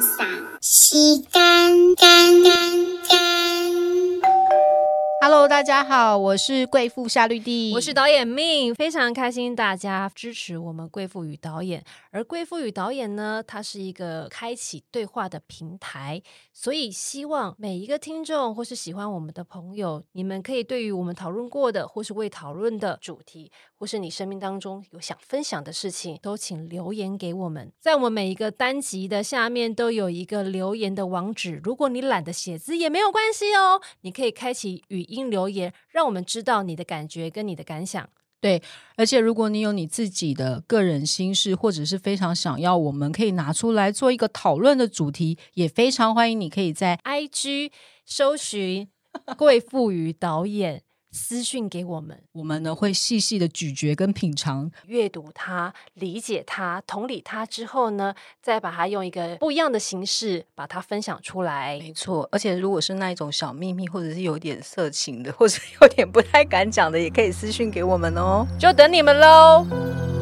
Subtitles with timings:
[0.00, 0.26] 放赏，
[0.62, 2.52] 洗干干干
[3.06, 3.20] 干。
[5.20, 11.84] Hello，大家好，我是贵妇夏绿蒂，我是导演命，非常开心大家支持我们贵妇与导演。
[12.10, 16.22] 而贵妇与导演呢，它是一个开启对话的平台，
[16.54, 27.72] 所以希望每一个听众或是喜欢我们的朋友，你们可以对于我们讨论过的或是未讨论的主题，或是你生命当中有想分享的事情，都请留言给我们。
[27.80, 35.00] 在我们每一个单集的下面都有一个留言的网址，如果你懒得写字也没有关系哦，你可以开启语。
[35.10, 38.08] 音留言，让我们知道你的感觉跟你的感想。
[38.40, 38.62] 对，
[38.96, 47.72] 而且如果你有你自己的个人心事，或者是非常想要我们可以拿出来做一个讨论的主题，也非常欢迎你可以在 IG
[48.04, 48.88] 搜寻
[49.38, 50.82] 贵妇与导演。
[51.12, 61.78] 私讯给我们，我们呢会细细的咀嚼跟品尝，阅读它，理解它，同理它之后呢，再把它用一个不一样的形式把它分享出来。
[61.80, 70.19] 没错，而且如果是那一种小秘密，或者是有点色情的，或者有点不太敢讲的，也可以私讯给我们哦，就等你们喽。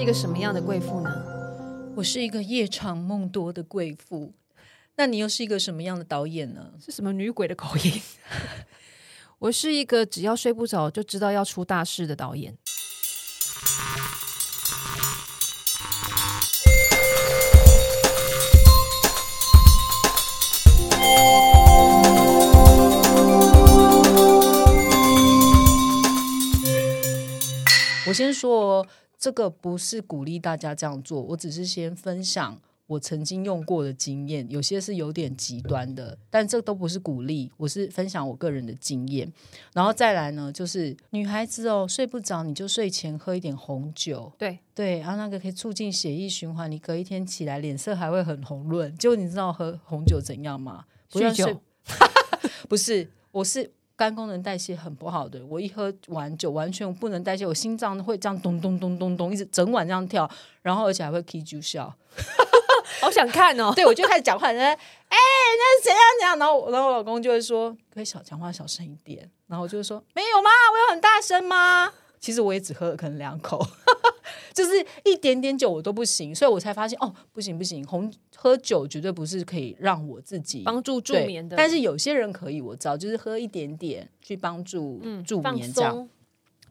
[0.00, 1.10] 是一个什么样的贵妇呢？
[1.94, 4.32] 我是一个夜长梦多的贵妇。
[4.96, 6.72] 那你又是一个什么样的导演呢？
[6.82, 8.00] 是什么女鬼的口音？
[9.40, 12.56] 我是一个只要睡不着就知道要出大事的导演。
[28.06, 28.86] 我先说。
[29.20, 39.30] 这个不是鼓励大家这样做，我只是先分享我曾经用过的经验，有些是有点极端的，但这都不是鼓励，我是分享我个人的经验。
[39.74, 48.96] 然后再来呢，就是女孩子哦，睡不着你就睡前喝一点红酒，对对，然后那个可以促进血液循环，你隔一天起来脸色还会很红润。
[48.96, 50.86] 就你知道喝红酒怎样吗？
[51.12, 51.60] 酗酒？
[52.70, 53.70] 不是，我是。
[54.00, 60.26] 肝功能代谢很不好的，我一喝完酒完全不能代谢，我心脏会这样咚咚咚咚咚，一直整晚这样跳，
[60.62, 61.94] 然后而且还会 K 住笑，
[63.02, 63.70] 好想看哦。
[63.76, 64.74] 对，我就开始讲话，人哎，
[65.10, 70.48] 那怎样怎样，然后然后我老公就会说，可以小讲话小声一点，然后我就说没有吗？
[70.72, 71.92] 我有很大声吗？
[72.18, 73.62] 其实我也只喝了可能两口，
[74.52, 86.08] 就是一点点酒我都不行，所以我才发现哦，不行不行，红喝酒绝对不是可以让我自己帮助助眠的，但是有些人可以，我知道，就是喝一点点去帮助助眠这样。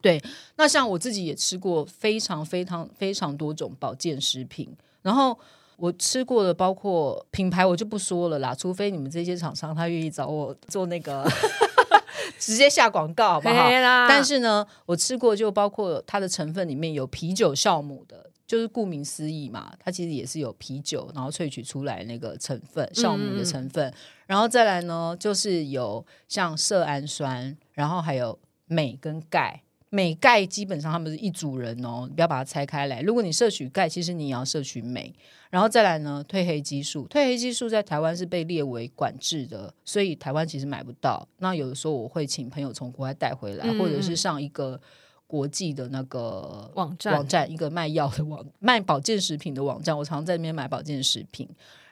[0.02, 0.22] 对，
[0.56, 4.70] 那像我自己也吃过非常非常非常多种保健食品，
[5.02, 5.38] 然后
[5.78, 11.30] 我吃过的包括品牌我就不说了啦，除非你们这些厂商他愿意找我做那个。
[12.38, 13.70] 直接下广告好不好？
[14.08, 23.94] 但是呢，我吃过，就包括它的成分里面有啤酒酵母的，就是顾名思义嘛，它其实也是有啤酒，然后萃取出来那个成分酵母的成分。
[24.26, 28.38] 然后再来呢，就是有像色氨酸，然后还有
[28.68, 29.64] 镁跟钙。
[29.90, 33.02] 镁钙基本上他们是一组人哦，你不要把它拆开来。
[33.02, 35.14] 如果你摄取钙，其实你也要摄取镁。
[35.50, 41.28] 然后再来呢，褪黑激素，褪黑激素在台湾是被列为管制的，所以台湾其实买不到。
[41.40, 44.80] 那有的时候我会请朋友从国外带回来，或者是上一个
[45.26, 51.50] 国际的那个网站，网站一个卖药的网卖保健食品的网站，我常在那边买保健食品。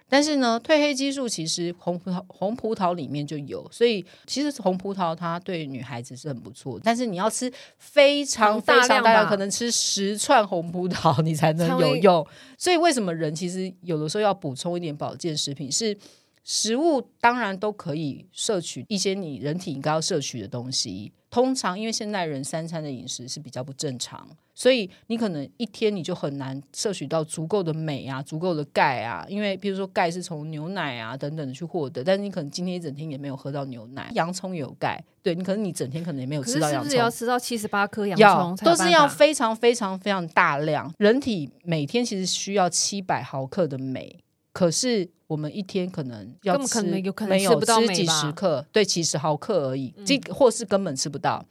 [0.09, 6.79] 但是呢，褪黑激素其实红葡萄红葡萄里面就有，所以其实红葡萄它对女孩子是很不错。
[6.81, 12.25] 但是你要吃非常非常大量，可能吃十串红葡萄你才能有用。
[12.57, 15.72] 所以为什么人其实有的时候要补充一点保健食品？
[15.72, 15.97] 是
[16.44, 21.12] 食物当然都可以摄取一些你人体应该要摄取的东西。
[21.29, 24.27] 通常因为现代人三餐的饮食是比较不正常。
[24.53, 34.09] 所以你可能一天你就很难摄取到足够的镁啊，足够的钙啊，因为比如说钙是从牛奶啊等等的去获得，但是你可能今天一整天也没有喝到牛奶。
[34.15, 36.89] 洋葱有钙，对你可能你整天可能也没有吃到洋葱。
[36.89, 38.18] 是要吃到七十八颗洋
[38.57, 40.91] 葱，都是要非常非常非常大量。
[40.97, 44.18] 人体每天其实需要七百毫克的镁，
[44.57, 51.45] 可是我们一天可能要吃没有吃几十克，对，几十毫克而已，这或是根本吃不到。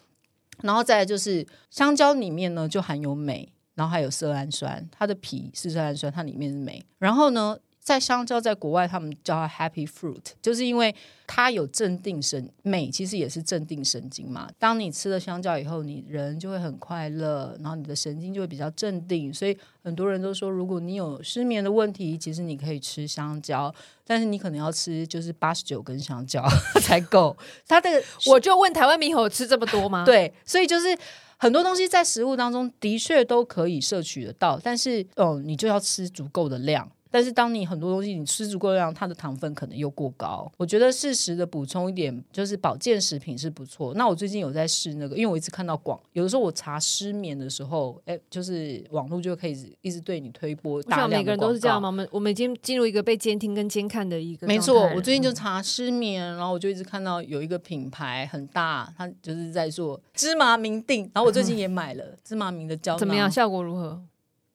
[0.63, 6.85] 然后再来就是香蕉里面呢就含有镁，然后还有色氨酸，它的皮是色氨酸，它里面是镁。
[6.99, 7.57] 然后呢，
[7.87, 10.93] 在香蕉在国外他们叫它 happy fruit，就是因为
[11.25, 14.51] 它有镇定神美，其实也是镇定神经嘛。
[14.59, 19.33] 当你吃了香蕉以后，你人就会很快乐，然后你的神经就会比较镇定。
[19.33, 23.73] 所以很多人都说，如果你有失眠的问题，其实你可以吃香蕉，
[24.05, 26.45] 但是你可能要吃就是八十九根香蕉
[26.83, 27.37] 才够。
[27.69, 30.03] 它这个我就问台湾猕猴吃这么多吗？
[30.11, 30.99] 对，所以就是
[31.37, 36.91] 很多东西在食物当中的确都可以摄取得到，但是哦，你就要吃足够的量。
[37.11, 40.51] 但是当你很多东西你吃足够量，它的糖分可能又过高。
[40.57, 43.95] 我觉得适时的补充一点，就是保健食品是不错。
[43.95, 51.89] 那我最近有在试那个，因为我一直看到广，有的时候我查失眠的时候，哎，就是网络就可以一直对你推播大量每个人都是这样吗？
[51.89, 54.47] 我们我们已经进入一个被监听跟监看的一个。
[54.47, 63.31] 没错，我最近就查失眠，然后我就一直看到有一个品牌很大，它就是在做芝麻明定，然后我最近也买了芝麻明的胶囊，怎么样？
[63.31, 64.03] 效果如何？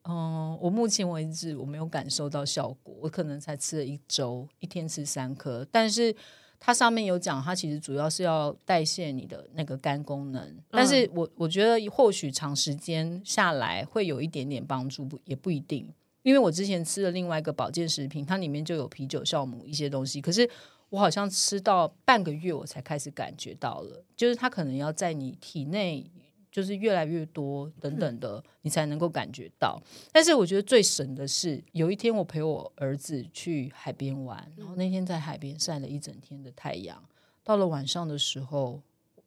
[0.04, 5.64] 嗯，我目前为止我没有感受到效果，我可能才吃了一周，一天吃三颗。
[5.70, 6.12] 但是
[6.58, 10.56] 它上面有讲，它其实主要是要代谢你的那个肝功能。
[10.70, 15.88] 但是我我觉得或许长时间下来会有一点点帮助，不也不一定。
[16.22, 20.48] 因为我之前吃了另外一个保健食品，它里面就有啤酒酵母一些东西，可是
[20.88, 26.10] 我好像吃到半个月我才开始感觉到了，就是它可能要在你体内。
[26.52, 29.82] 就是越来越多等等的，你才能够感觉到。
[30.12, 37.02] 但是我觉得最神的是，有一天我陪我儿子去海边玩，然后那天在海边晒了一整天的太阳。
[37.42, 38.82] 到了晚上的时候，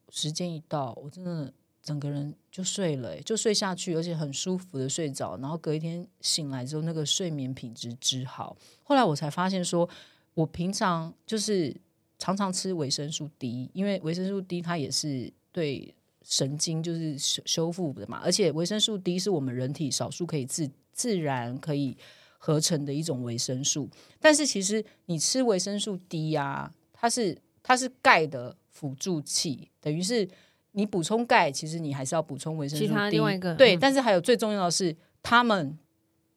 [0.10, 1.52] 时间一到，我真的
[1.82, 5.36] 整个人就睡了，就睡下去，而且很舒服的睡着。
[5.38, 8.56] 然后隔一天醒来之后，那个睡眠品质之好。
[8.84, 9.90] 后来我才发现，说
[10.36, 11.76] 我平常就是
[12.20, 15.96] 常常吃维生素 D，因为维生素 D 它也是对。
[16.28, 21.96] 神经就是修修复的嘛，而且维生素 D 是我们人体少数可以自自然可以
[22.40, 23.88] 合成的一种维生素。
[24.20, 30.28] 但是其实你吃维生素 D 呀，它是它是钙的辅助器，等于是
[30.72, 33.12] 你补充钙，其实你还是要补充维生素 D。
[33.12, 35.78] 另外一个对，但是还有最重要的是，他们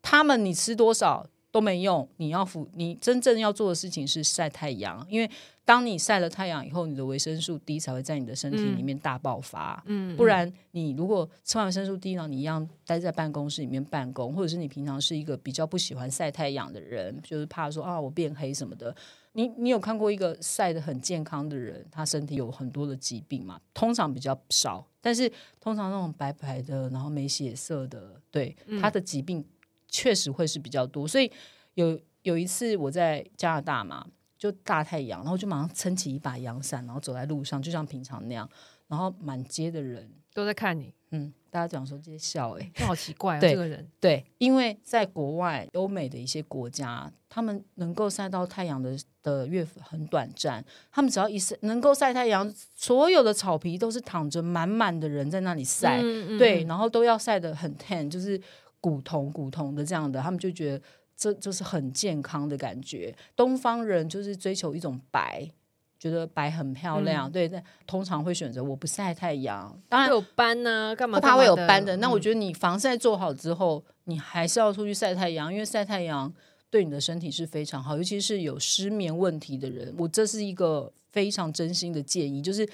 [0.02, 5.30] 他们你吃多少都没用，你要服你真正要做的事情是晒太阳，因为。
[5.68, 9.82] 当你晒了太阳以后，你的维生素 D 才会在你的身体里面大爆发。
[9.84, 18.96] 嗯，不然你如果吃完维生素 D 呢，你一样待在办公室里面办公，或者是你平常是一个比较不喜欢晒太阳的人，就是怕说啊我变黑什么的。
[19.32, 23.60] 你你有看过一个晒得很健康的人，他身体有很多的疾病嘛？
[23.74, 25.30] 通常比较少，但是
[25.60, 29.44] 通常那种白白的，然后没血色的，对他的疾病
[29.88, 31.08] 确实会是比较多。
[31.08, 31.30] 所以
[31.74, 34.06] 有有一次我在加拿大嘛。
[34.38, 38.48] 就大太阳，然后就马上撑起一把阳伞，然后走在路上，就像平常那样。
[38.86, 43.90] 然后满街的人都在看你，嗯，大家讲说这些笑，哎，好奇怪啊， 这个人。
[43.98, 56.00] 对，因为在国外，欧美的一些国家，他们能够晒到太阳的的月份很短暂，他们只要一晒，能够晒太阳，所有的草皮都是躺着满满的人在那里晒，
[56.38, 58.40] 对，然后都要晒得很 tan，就是
[58.80, 60.84] 古铜古铜的这样的，他们就觉得。
[61.20, 63.12] 这就是很健康的感觉。
[63.34, 65.50] 东方人就是追求一种白，
[65.98, 67.28] 觉得白很漂亮。
[67.28, 69.76] 对，那通常会选择我不晒太阳。
[69.88, 71.18] 当然有斑呢，干嘛？
[71.18, 71.96] 怕会有斑的。
[71.96, 76.32] 那我觉得你防晒做好之后，你还是要出去晒太阳，因为晒太阳
[76.70, 79.92] 对你的身体是非常好，尤其是有失眠问题的人。
[79.98, 82.64] 我这是一个非常真心的建议，就是。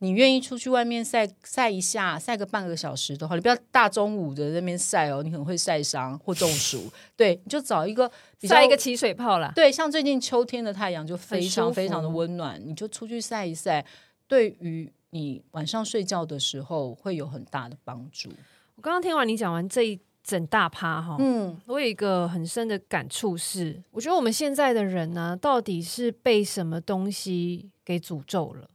[0.00, 6.92] 你愿意出去外面晒晒一下，晒个半个小时的话，你不要大中午的那边晒哦，你可能会晒伤或中暑。
[7.16, 8.10] 对，你就找一个
[8.42, 9.52] 晒一个起水泡啦。
[9.54, 13.84] 对，像最近秋天的太阳就非常非常的温暖，你就出去晒一晒，
[14.26, 18.28] 对于你晚上睡觉的时候会有很大的帮助。
[18.74, 28.68] 我刚刚听完你讲完这一整大趴哈，嗯，我有一个很深的感触是，我觉得我们现在的人呢，到底是被什么东西给诅咒了？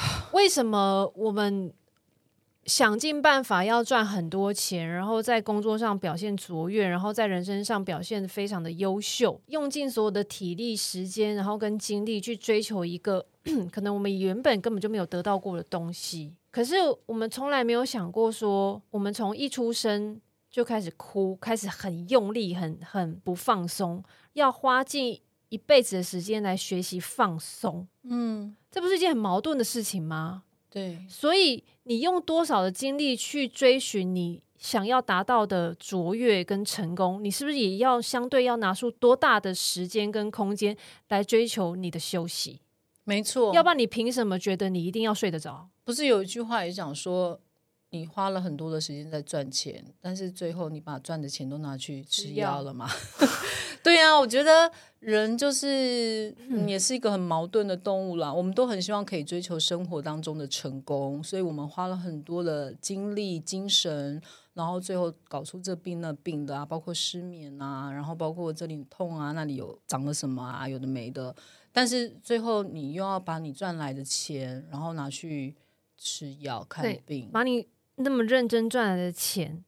[0.32, 1.72] 为什么我们
[2.66, 13.24] 想尽办法要赚很多钱，然后在工作上表现卓越，然后在人生上表现非常的优秀，用尽所有的体力、时间，然后跟精力去追求一个
[13.72, 16.34] 可能我们原本根本就没有得到过的东西？
[16.50, 16.74] 可是
[17.06, 24.02] 我们从来没有想过，说我们从一出生就开始哭，开始很用力、很很不放松，
[24.34, 27.86] 要花尽一辈子的时间来学习放松。
[28.04, 28.56] 嗯。
[28.70, 30.44] 这不是一件很矛盾的事情吗？
[30.70, 40.76] 对，所以你用多少的精力去追寻你想要达到的卓越跟成功，你是不是也要相对要拿出多大的时间跟空间
[41.08, 42.60] 来追求你的休息？
[43.02, 45.68] 没错，要不然你凭什么觉得你一定要睡得着？
[45.84, 47.40] 不是有一句话也讲说，
[47.90, 52.88] 你花了很多的时间在赚钱，但是最后你把赚的钱都拿去吃药了吗？
[53.82, 58.32] 对呀、我觉得人就是、嗯也是一个很矛盾的动物啦。
[58.32, 64.20] 我们都很希望可以追求生活当中的成功，所以我们花了很多的精力、精神，
[64.52, 71.34] 然后最后搞出这病那病的啊，包括失眠啊，然后包括这里痛啊，那里有长了什么啊，有的没的。
[71.72, 75.56] 但是最后你又要把你赚来的钱，然后拿去
[75.96, 79.64] 吃药看病，把你那么认真赚来的钱，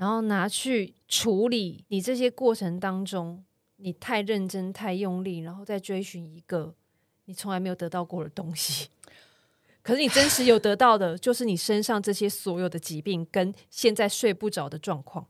[0.00, 3.44] 然后拿去处理你这些过程当中，
[3.76, 6.74] 你太认真、太用力，然后再追寻一个
[7.26, 8.88] 你从来没有得到过的东西。
[9.82, 15.26] 可是你真实有得到的，就是你身上这些所有的疾病跟现在睡不着的状况，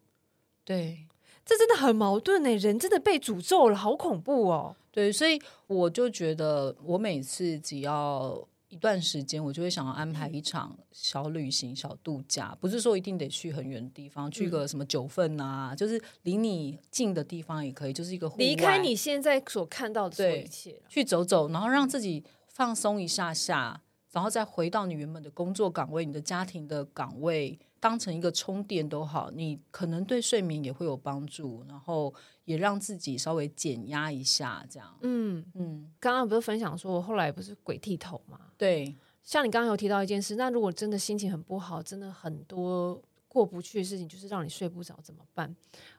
[0.64, 1.08] 对。
[1.44, 2.56] 这真的很矛盾呢。
[2.58, 4.76] 人真的被诅咒了，好恐怖哦！
[4.92, 32.14] 对，所以我就觉得，我每次只要一段时间，我就会想要安排一场小旅行、小度假，不是说一定得去很远的地方，去个什么九份啊，就是离你近的地方也可以，就是一个户离开你现在所看到的一切去走走，然后让自己放松一下下，然后再回到你原本的工作岗位、你的家庭的岗位，当成一个充电都好，你可能对睡眠也会有帮助，然后
[32.50, 38.40] 也让自己稍微减压一下，这样，嗯，嗯，刚刚不是分享说我后来不是鬼剃头吗？
[38.58, 38.96] 对。
[39.22, 45.54] 像你刚刚有提到一件事，那如果真的心情很不好，真的很多过不去的事情，就是让你睡不着，怎么办？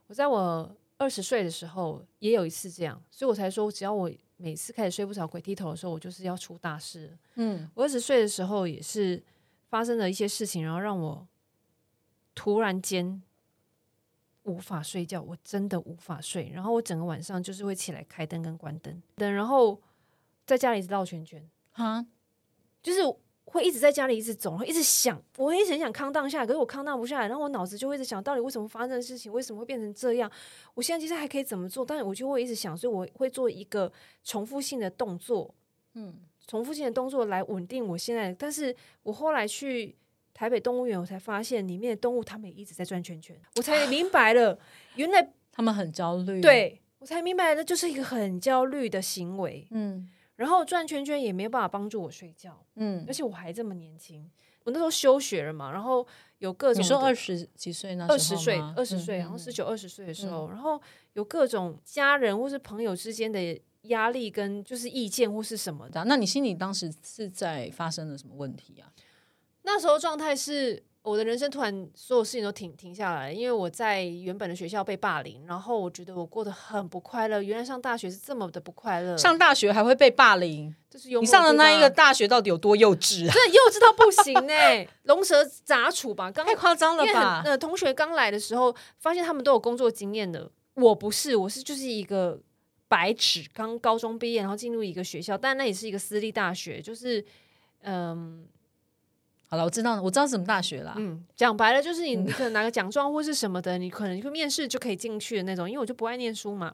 [0.07, 7.15] 我在我二十岁的时候也有一次这样，所以我才说，只要我每次开始睡不着、鬼剃头的时候，我就是要出大事。
[7.35, 9.23] 嗯，我二十岁的时候也是
[9.69, 11.25] 发生了一些事情，然后让我
[12.35, 13.21] 突然间
[14.43, 16.51] 无法睡觉，我真的无法睡。
[16.53, 19.79] 然后我整个晚上就是会起来开灯跟关灯，灯，然后
[20.45, 21.47] 在家里一直绕圈圈。
[21.71, 22.05] 哈，
[22.81, 23.01] 就是
[23.45, 30.31] 会一直在家里一直走，然后一直想，我会一直很想康荡下来，可是我康荡不下来，然后我脑子就会一直想，到底为什么发生的事情，为什么会变成这样？
[30.73, 31.85] 我现在其实还可以怎么做？
[31.85, 33.91] 但是我就会一直想，所以我会做一个
[34.23, 35.53] 重复性的动作，
[35.93, 36.13] 嗯，
[36.47, 38.33] 重复性的动作来稳定我现在。
[38.33, 39.95] 但是我后来去
[40.33, 44.57] 台北动物园，我才发现里面的动物它们也一直在转圈圈，我才明白了，
[44.95, 49.67] 原来他们很焦虑，，对我才明白了，就是一个很焦虑的行为。
[49.71, 52.65] 嗯然后转圈圈也没有办法帮助我睡觉。
[52.75, 54.27] 嗯而，且我还这么年轻，
[54.63, 56.07] 我那时候休学了嘛，然后
[56.39, 60.81] 有各种你说二十几岁那二十岁二十岁，嗯然后十九、二十岁的时候，嗯然后
[61.13, 65.99] 有各种家人或是朋友之间的压力跟就是意见或是什么的。
[65.99, 66.05] 的。
[66.05, 68.89] 那你心里当时是在发生了什么问题啊？
[69.63, 77.41] 那时候状态是我的人生突然所有事情都停停下来，因为我在原本的学校被霸凌，然后我觉得我过得很不快乐。
[77.41, 80.73] 原来上大学是这么的不快乐，上大学还会被霸凌？
[80.89, 83.33] 就是你上的那一个大学到底有多幼稚啊？
[83.33, 84.53] 真的幼稚到不行呢、
[85.03, 87.41] 龙蛇杂处吧，刚太夸张了吧？
[87.45, 92.39] 呃，同学刚来的时候，发现他们都有工作经验的，我不是，我是就是一个
[92.87, 97.23] 白纸，刚高中毕业，然后进入一个学校，但那也是一个私立大学，就是
[97.83, 98.45] 嗯
[99.51, 100.93] 好了，我知道了，我知道什么大学啦。
[100.97, 106.73] 嗯，讲白了就是你你可能拿个奖状或是什么的，你可能就面试就可以进去的那种，因为我就不爱念书嘛。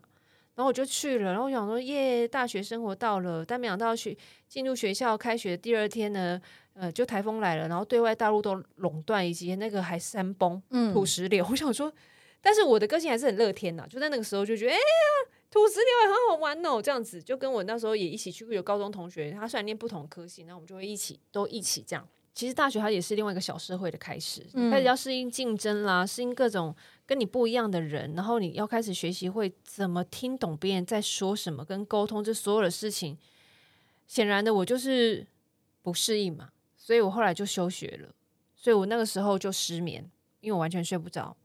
[0.54, 4.16] 然后我就去了，然后我想说耶，大学生活到了，但没想到学
[4.48, 6.40] 进入学校开学第二天呢，
[6.74, 11.46] 呃，就台风来了，然后对外大陆都垄断，以及那个还山崩，嗯土石流。
[11.50, 11.92] 我想说，
[12.42, 14.82] 但是我的个性还是很乐天呐，就在那个时候就觉得，哎呀，
[15.50, 22.08] 土石流也很好玩哦，这样子就跟我那时候也一起去过有高中同学，他虽然念不同科系，那我们就会一起都一起这样。
[22.38, 33.18] 其实大学它也是另外一个小社会的开始，嗯开始要适应竞争啦，适应各种跟你不一样的人，然后你要开始学习会怎么听懂别人在说什么，跟沟通这所有的事情。
[34.06, 35.26] 显然的，我就是
[35.82, 38.14] 不适应嘛，所以我后来就休学了。
[38.56, 40.08] 所以我那个时候就失眠，
[40.42, 41.36] 因为我完全睡不着。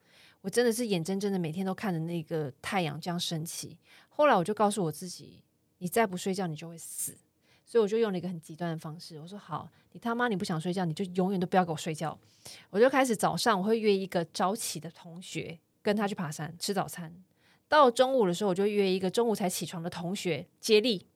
[0.42, 3.78] 我真的是眼睁睁的每天都看着那个太阳这样升起。
[4.10, 5.42] 后来我就告诉我自己，
[5.78, 7.16] 你再不睡觉，你就会死。
[7.64, 12.18] 所以我就用了一个很极端的方式，我说好，你他妈你不想睡觉，你就永远都不要给我睡觉。
[12.70, 17.14] 我就开始早上我会约一个早起的同学跟他去爬山吃早餐，
[17.68, 21.06] 到中午的时候我就约一个中午才起床的同学接力，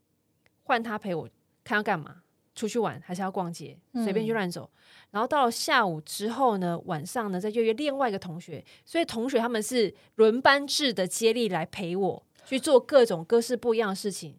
[0.63, 1.29] 换他陪我
[1.65, 2.23] 看要干嘛，
[2.55, 4.71] 出去玩还是要逛街，随便去乱走。
[5.11, 14.37] 然后到了下午之后呢，晚上呢再约约另外一个同学，所以同学他们是轮班制的接力来陪我去做各种各式不一样的事情。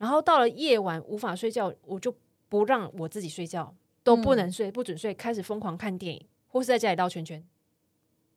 [0.00, 2.16] 然后到了夜晚无法睡觉，我就
[2.48, 7.46] 不让我自己睡觉，都不能睡，不准睡，开始疯狂看电影，或是在家里绕圈圈，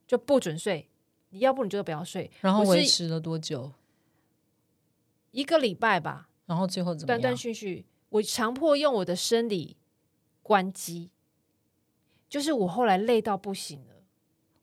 [0.06, 0.90] 就不准睡。
[1.30, 3.72] 你要不你就不要睡，然后维持了多久？
[5.30, 7.34] 一个礼拜吧，然后最后怎么断断？
[7.34, 9.78] 续续，我强迫用我的生理
[10.42, 11.10] 关机，
[12.28, 13.93] 就是我后来累到不行了，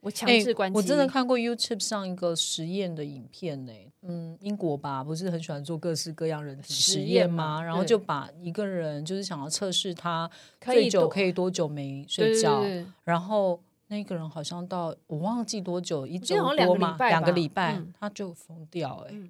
[0.02, 7.62] 我强哎制关机、我真的看过 YouTube 上一个实验的影片呢、嗯，英国吧，不是很喜欢做各式各样人体实实验吗？
[7.62, 10.30] 然后就把一个人就是想要测试他
[10.60, 12.86] 可以多最久可以多久没睡觉，对对。
[13.04, 19.30] 然后那个人好像到我忘记多久，一周多嘛，个礼拜两个礼拜嗯他就疯掉、哎、嗯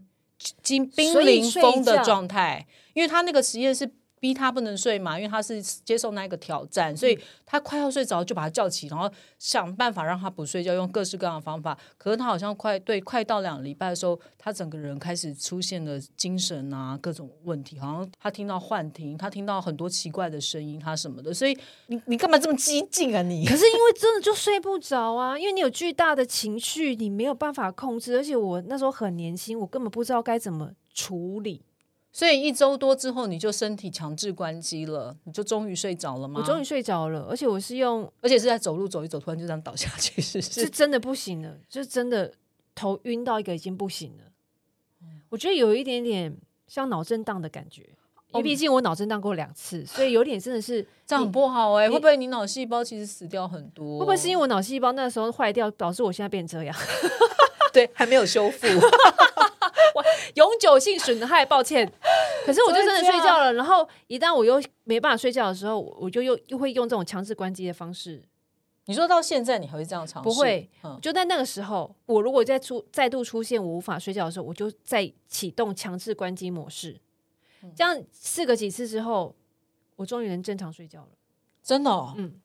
[0.63, 3.85] 经濒临疯的状态，因为他那个实验是
[4.21, 11.75] 逼他不能睡嘛，因为他是接受那一个挑战，所以嗯他快要睡着就把他叫起，然后想办法让他不睡觉，用各式各样的方法。
[11.97, 21.33] 可是他好像快对快到两个礼拜的时候，他整个人开始出现了精神啊各种问题，好像他听到幻听，他听到很多奇怪的声音，他什么的。
[21.33, 23.43] 所以你你干嘛这么激进啊你？
[23.47, 31.63] 可是因为真的就睡不着啊，因为你有巨大的情绪，你没有办法控制，而且我那时候很年轻，我根本不知道该怎么处理。
[32.13, 36.41] 所以一周多之后，你就身体强制关机了，你就终于睡着了吗？
[36.41, 40.61] 我终于睡着了，而且我是用而且是在走路走一走，突然就这样倒下去，是是？
[40.61, 42.33] 是真的不行了，就真的
[42.75, 44.25] 头晕到一个已经不行了。
[45.29, 46.35] 我觉得有一点点
[46.67, 47.83] 像脑震荡的感觉，
[48.33, 53.99] 因为毕竟我脑震荡过两次，所以有点真的是 这样很不好哎、你会不会你脑细胞其实死掉很多？
[53.99, 56.75] 会不会是因为我脑细胞那时候坏掉，导致我现在变这样，
[57.71, 58.67] 对还没有修复？
[60.35, 61.45] 永久性损害？
[61.45, 61.91] 抱歉。
[62.45, 68.21] 可是我就真的睡觉了，然后一旦我又没办法睡觉的时候，我就又又会用这种强制关机的方式。
[68.85, 70.27] 你说到现在你还会这样尝试？
[70.27, 76.99] 不会嗯，就在那个时候，我如果再出再度出现我无法睡觉的时候，我就再启动强制关机模式。
[77.63, 79.35] 嗯这样试个几次之后，
[79.95, 81.09] 我终于能正常睡觉了。
[81.61, 82.15] 真的、哦。
[82.17, 82.41] 嗯，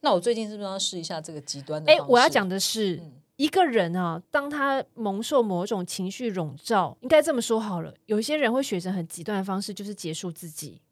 [0.00, 1.92] 那我最近是不是要试一下这个极端的？
[1.92, 7.94] 哎、我要讲，的是，嗯一个人啊，当他蒙受某种情绪笼罩，应该这么说好了。
[8.06, 10.82] 有些人会选择很极端的方式，就是结束自己。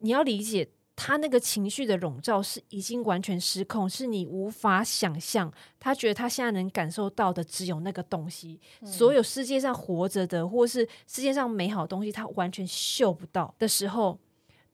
[0.00, 5.50] 你要理解，他那个情绪的笼罩是已经完全失控，是你无法想象。
[5.80, 14.18] 他觉得他现在能感受到的只有那个东西，所有世界上活着的，或是世界上美好的东西，他完全嗅不到的时候，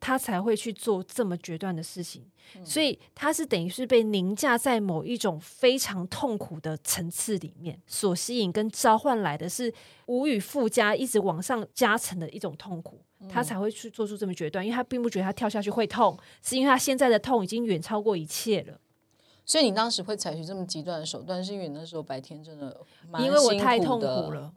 [0.03, 2.29] 他才会去做这么决断的事情。
[2.65, 9.73] 所以他是等于是被凌驾在某一种非常痛苦的层次里面，所吸引跟召唤来的是
[10.07, 18.81] 无与附加、一直往上加成的一种痛苦，他才会去做出这么决断，因为他并不觉得他跳下去会痛，是因为他现在的痛已经远超过一切了。
[19.47, 24.53] 所以你当时会采取这么极端的手段，是因为你那时候白天真的蛮因为我太痛苦了。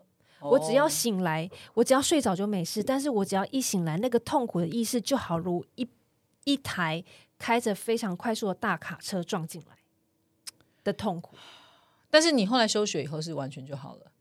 [0.50, 2.84] 我只要哦醒来，我只要睡着就没事。
[2.84, 5.88] 但是我只要一醒来，那个痛苦的意识就好如一
[6.44, 7.04] 一台
[7.38, 9.78] 开着非常快速的大卡车撞进来
[10.84, 11.36] 的痛苦。
[12.10, 14.12] 但是你后来休学以后是完全就好了。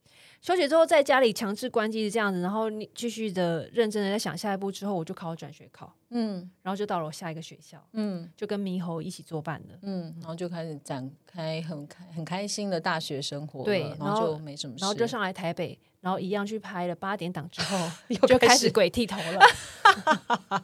[0.41, 9.79] 休学之后，在家里强制关机这样子，然后你继续的认真的在想下一步之后，我就考转学考，嗯然后就到了我下一个学校，嗯就跟猕猴一起作伴了。
[9.81, 19.41] 嗯，然后就开始展开很开很开心的大学生活，然对然后就没什么事，然后就上来台北，然后一样去拍了八点档之后， 又就开始鬼剃头了。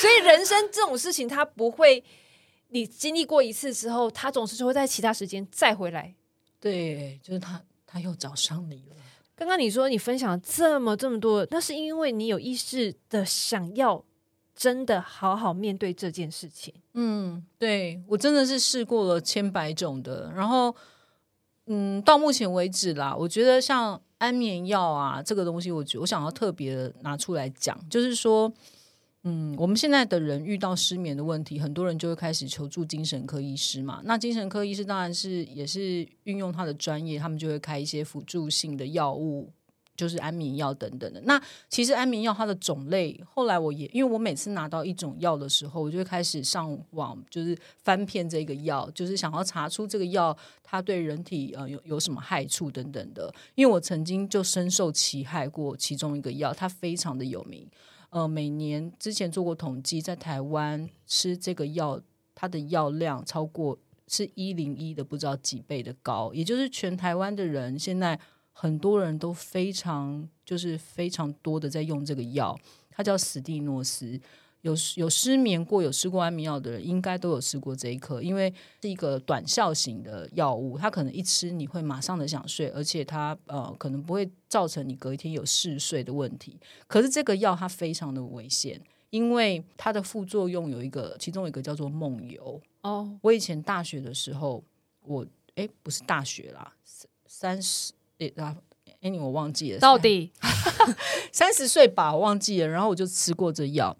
[0.00, 2.02] 所以人生这种事情，它不会，
[2.70, 6.12] 你经历过一次之后，它总是会在其他时间再回来。
[6.58, 8.96] 对，就是他他又找上你了。
[9.36, 14.04] 刚刚你说你分享这么这么多，那是因为你有意识的想要
[14.56, 16.74] 真的好好面对这件事情。
[16.94, 20.74] 嗯，对我真的是试过了千百种的，然后
[21.66, 28.50] 嗯，到目前为止啦，我觉得像安眠药啊这个东西，我觉我想要特别拿出来讲，就是说。
[29.22, 34.00] 嗯，我们现在的人遇到失眠的问题，很多人就会开始求助精神科医师嘛。
[34.06, 39.52] 那精神科医师当然是也是运用他的专业，他们就会开一些辅助性的药物，
[40.00, 41.20] 就是安眠药等等的。
[41.26, 53.30] 那其实安眠药它的种类，后来我也因为我每次拿到一种药的时候，我就会开始上网，就是翻遍这个药，就是想要查出这个药它对人体呃有有什么害处等等的。
[53.54, 57.68] 因为我曾经就深受其害过其中一个药，它非常的有名。
[58.08, 62.00] 呃，每年之前做过统计，在台湾吃这个药，
[62.34, 68.18] 它的药量超过是一零一的不知道几倍的高，也就是全台湾的人现在
[68.52, 72.58] 很多人都非常就是非常多的在用这个药，
[72.90, 74.20] 它叫史蒂诺斯。
[74.62, 86.60] 有有失眠过、有吃过安眠药的人，应该都有吃过这一颗，因为是一个短效型的药物，它可能一吃你会马上的想睡，而且它呃可能不会造成你隔一天有嗜睡的问题。
[86.86, 92.60] 可是这个药它非常的危险，因为它的副作用有一个，其中一个叫做梦游。
[92.82, 94.62] 哦，我以前大学的时候，
[95.06, 96.74] 我诶不是大学啦，
[97.24, 98.56] 三十诶啊。
[99.02, 100.30] 哎，你我忘记了，到底
[101.32, 102.68] 三十岁吧，我忘记了。
[102.68, 103.96] 然后我就吃过这药，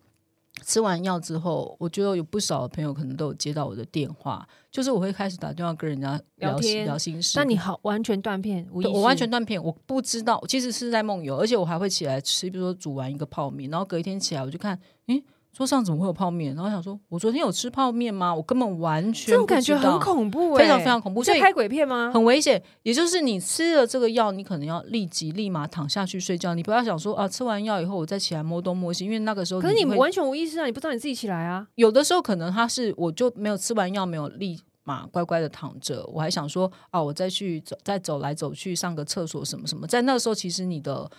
[0.63, 7.39] 吃完药之后，我觉得有不少的朋友可能都有接到我的电话，就是我会开始打电话跟人家聊聊天聊心事。
[7.39, 16.55] 那你好，完全断片，我完全断片，我不知道，其实是在梦游，而且我还会起来吃，比如说煮完一个泡面，然后隔一天起来我就看，诶，桌上怎么会有泡面？
[16.55, 18.35] 然后想说，我昨天有吃泡面吗？
[18.35, 22.11] 我根本完全这种感觉很恐怖、欸，非常非常恐怖所以你在拍鬼片吗？
[22.15, 22.63] 很危险。
[22.83, 31.67] 也就是你吃了这个药，你可能要立即立马躺下去睡觉，你不要想说啊，吃完药以后我再起来摸东摸西，因为那个时候可是你会完全无意识啊，你不知道你自己起来啊。
[31.75, 41.11] 有的时候可能他是我就没有吃完药，没有立马乖乖的躺着，我还想说啊，我再去走，再走来走去上个厕所什么什么，在那个时候其实你的。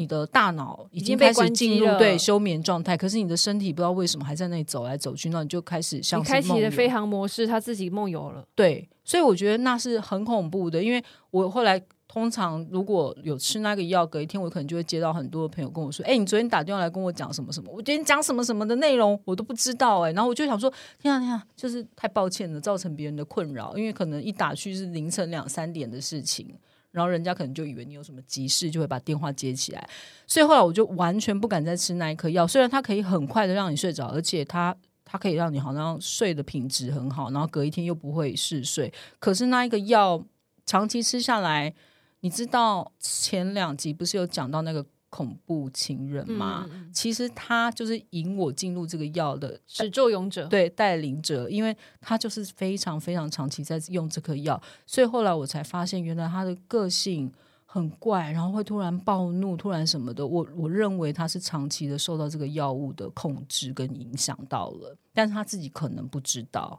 [0.00, 8.42] 你的大脑已已经经开始进入对休眠状态，可是你的身体不知道为什么还在那里走来走去，那你就开始像你开启是梦游了飞航模式，他自己梦游了。
[8.54, 26.48] 对，所以我觉得那是很恐怖的，因为我后来通常如果有吃那个药，隔一天我可能就会接到很多朋友跟我说：“哎、你昨天打电话来跟我讲什么什么，我昨天讲什么什么的内容我都不知道。”哎，然后我就想说：“天啊天啊，就是太抱歉了，造成别人的困扰，因为可能一打去是凌晨两三点的事情。”
[26.92, 29.88] 然后人家可能就以为你有什么急事，就会把电话接起来。
[30.26, 38.92] 所以后来我就完全不敢再吃那一颗药，虽然它可以很快的让你睡着，而且它它可以让你好像睡的品质很好，然后隔一天又不会嗜睡。
[39.18, 40.24] 可是那一个药
[40.66, 41.74] 长期吃下来，
[42.20, 46.64] 你知道前两集不是有讲到那个恐怖情人吗？
[46.66, 57.30] 嗯嗯嗯其实他就是引我进入这个药的始作俑者，对带领者，因为他就是非常非常长期在用这颗药，所以后来我才发现，原来他的个性
[57.66, 60.26] 很怪，然后会突然暴怒，突然什么的。
[60.26, 66.78] 我我认为他是长期的受到这个药物的控制跟影响到了，但是他自己可能不知道。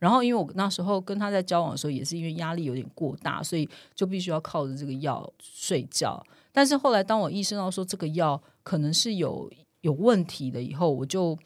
[0.00, 6.20] 然后，因为我那时候跟他在交往的时候，也是因为压力有点过大，所以就必须要靠着这个药睡觉。
[6.50, 9.48] 但是后来，当我意识到说这个药可能是有
[9.82, 11.38] 有问题的以后，我就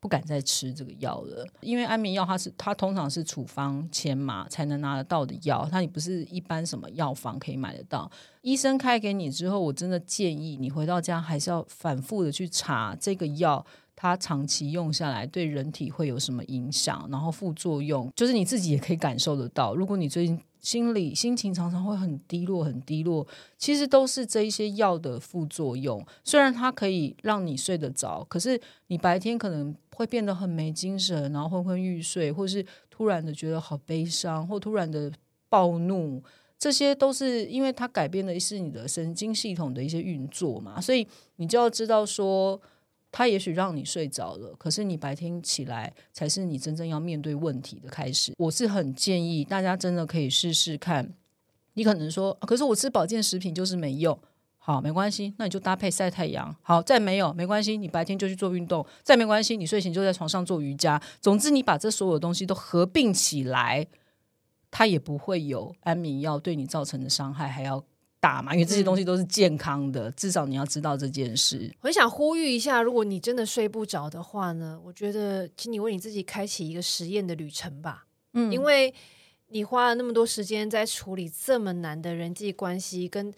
[0.00, 1.46] 不敢再吃这个药了。
[1.60, 8.10] 因为安眠药它是它通常是处方签嘛才能拿得到的药，它也不是一般什么药房可以买得到。
[8.40, 13.64] 医生开给你之后，我真的建议你回到家还是要反复的去查这个药。
[13.94, 17.08] 它长期用下来对人体会有什么影响？
[17.10, 19.74] 然后副作用，就是你自己也可以感受得到。
[19.74, 23.26] 如果你最近心里心情常常会很低落、很低落，
[23.58, 26.04] 其实都是这一些药的副作用。
[26.22, 35.10] 虽然它可以让你睡得着，可是你白天可能会变得很没精神，然后昏昏欲睡，或是突然的觉得好悲伤，或突然的
[35.48, 36.22] 暴怒。
[36.58, 41.04] 这些都是因为它改变的是你的神经系统的一些运作嘛，所以
[41.36, 42.60] 你就要知道说，
[43.12, 48.32] 它也许让你睡着了，可是你白天起来才是你真正要面对问题的开始。
[48.38, 51.12] 我是很建议大家真的可以试试看。
[51.74, 54.18] 你可能说，可是我吃保健食品就是没用。
[54.56, 56.54] 好，没关系，那你就搭配晒太阳。
[56.62, 58.86] 好，再没有没关系，你白天就去做运动。
[59.02, 61.02] 再没关系，你睡醒就在床上做瑜伽。
[61.20, 63.86] 总之，你把这所有东西都合并起来，
[64.70, 67.84] 它也不会有安眠药对你造成的伤害还要
[68.22, 68.54] 大嘛？
[68.54, 71.68] 因为这些东西都是健康的，至少你要知道这件事。
[71.80, 78.94] 我很想呼吁一下，如果你真的睡不着的话呢，我觉得请你为你自己开启一个实验的旅程吧，嗯因为
[79.48, 83.34] 你花了那么多时间在处理这么难的人际关系，跟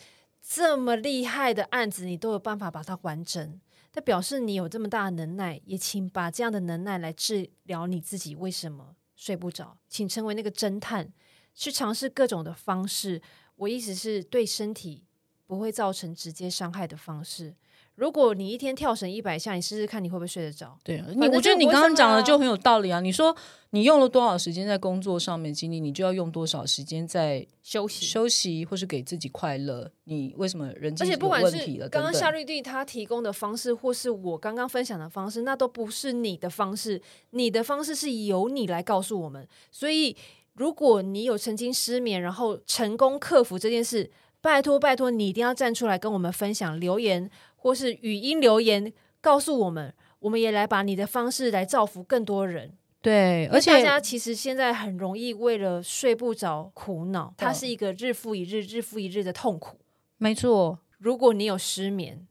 [0.46, 3.58] 这么厉害的案子，你都有办法把它完整。
[3.94, 11.10] 那表示你有这么大的能耐，也请把这样的能耐来治疗你自己为什么睡不着，请成为那个侦探，
[11.54, 13.22] 去尝试各种的方式。
[13.56, 15.04] 我意思是对身体
[15.46, 17.54] 不会造成直接伤害的方式。
[17.96, 20.76] 如果你一天跳绳一百下，你试试看你会不会睡得着？
[20.82, 22.98] 对啊，你我觉得你刚刚讲的就很有道理啊。
[22.98, 23.32] 你说
[23.70, 28.04] 你用了多少时间在工作上面精力，你就要用多少时间在休息。
[28.04, 29.88] 休息，或是给自己快乐。
[30.04, 31.88] 你为什么人际而且不有管是问题了？
[31.88, 37.00] 刚刚夏绿蒂她提供的方式，或是我刚刚分享的方式，那都不是你的方式。
[37.30, 39.46] 你的方式是由你来告诉我们。
[39.70, 40.16] 所以，
[40.54, 52.76] 如果你有曾经失眠，然后成功克服这件事，拜托拜托，你一定要站出来跟我们分享，留言或是语音留言告诉我们，我们也来把你的方式来造福更多人。
[53.02, 59.78] 对，而且大家其实现在很容易为了睡不着苦恼，它嗯是一个日复一日、日复一日的痛苦。
[60.18, 62.26] 没错，如果你有失眠，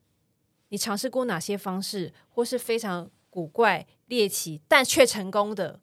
[0.69, 5.81] 你尝试过哪些方式，或是非常古怪、猎奇但却成功的，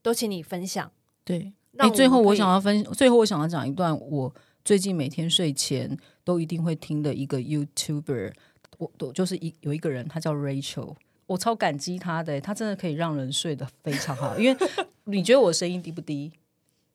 [0.00, 0.90] 都请你分享。
[1.24, 1.52] 对。
[1.72, 4.32] 让哎，最后我想要分，最后我想要讲一段我
[4.64, 8.32] 最近每天睡前都一定会听的一个 YouTuber，
[8.78, 10.94] 我我就是一有一个人，他叫 Rachel，
[11.26, 14.38] 我超感激他的，他真的可以让人睡得非常好。
[14.38, 14.56] 因为
[15.04, 16.32] 你觉得我声音低不低？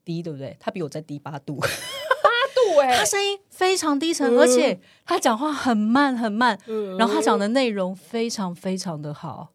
[0.06, 0.56] 低，对不对？
[0.60, 6.58] 他比我再低八度，对 他声音非常低沉，而且他讲话很慢很慢，
[6.98, 9.50] 然后他讲的内容非常非常的好。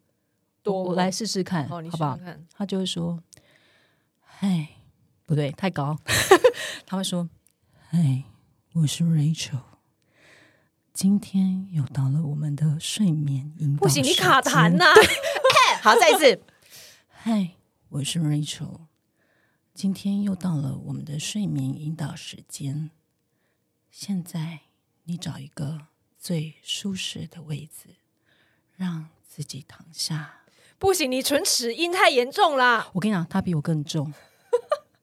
[0.65, 2.19] 我我来试试看，哦，你好不好
[2.55, 3.19] 他就会说
[4.21, 4.69] ：“嗨，
[5.33, 5.99] 不对，太高。
[6.85, 7.27] ”他会说
[7.89, 8.25] ：“嗨，
[8.75, 9.63] 我是 Rachel，
[10.93, 14.85] 今天又到了我们的睡眠引导不行，你卡痰间呐、
[15.81, 16.43] 好，再一次。
[17.09, 17.53] 嗨，
[17.89, 18.81] 我是 Rachel，
[19.73, 22.91] 今天又到了我们的睡眠引导时间。
[23.91, 24.61] 现在
[25.05, 25.87] 你找一个
[26.19, 27.97] 最舒适的位置，
[28.77, 30.43] 让自己躺下。
[30.79, 32.91] 不行，你唇齿音太严重啦。
[32.93, 34.13] 我跟你讲，他比我更重，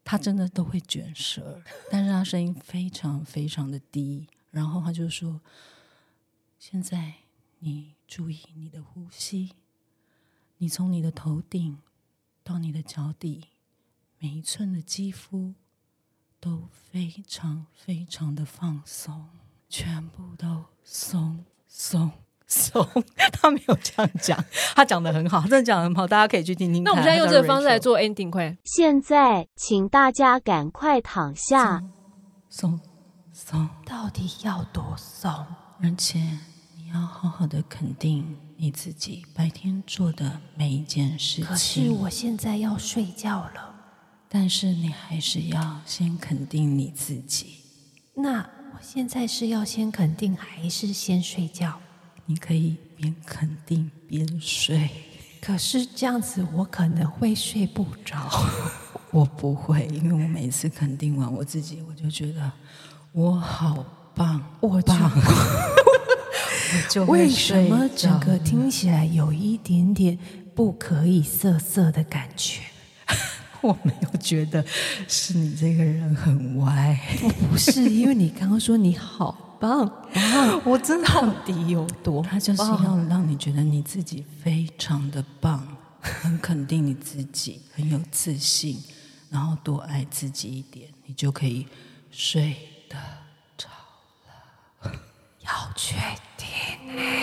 [0.09, 4.27] 他真的都会卷舌，但是他声音非常非常的低。
[4.49, 5.39] 然后他就说
[6.57, 7.13] ：“现在
[7.59, 9.51] 你注意你的呼吸，
[10.57, 11.77] 你从你的头顶
[12.43, 13.49] 到你的脚底，
[14.17, 15.53] 每一寸的肌肤
[16.39, 19.29] 都非常非常的放松，
[19.69, 22.11] 全部都松松
[22.49, 22.85] 松。
[23.31, 24.43] 他没有这样讲，
[24.75, 26.83] 他讲的很好，真的讲的很好，大家可以去听听。
[26.83, 27.97] 那我们现在用这个方式来做。
[27.97, 28.57] ending，快！
[28.65, 31.83] 现在，请大家赶快躺下。
[32.49, 32.79] 松
[33.31, 35.31] 松，到底要多松？
[35.81, 36.19] 而且
[36.75, 41.89] 你要好好的肯定你自己白天做的每一件事情可是。
[41.91, 43.73] 我现在要睡觉了，
[44.27, 47.57] 但是你还是要先肯定你自己。
[48.15, 48.39] 那
[48.73, 51.79] 我现在是要先肯定还是先睡觉？
[52.29, 54.87] 你可以边肯定边睡。
[55.41, 58.29] 可是这样子我可能会睡不着。
[59.09, 62.51] 我不会，因为我每次肯定完我自己，我就觉得
[63.13, 70.15] 我好棒，我就棒， 我就为什么整个听起来有一点点
[70.53, 72.61] 不可以色色的感觉？
[73.61, 74.63] 我没有觉得
[75.07, 76.95] 是你这个人很歪，
[77.49, 82.31] 不是，因为你刚刚说你好棒，棒，我真的到底有多棒？
[82.31, 85.67] 他就是要让你觉得你自己非常的棒，
[85.99, 88.81] 很肯定你自己，很有自信，
[89.29, 91.67] 然后多爱自己一点，你就可以
[92.11, 92.55] 睡
[92.87, 92.95] 得
[93.57, 93.67] 着
[94.25, 94.91] 了。
[95.41, 95.95] 要确
[96.37, 97.18] 定。